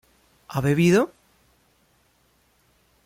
[0.53, 1.11] ¿ha bebido?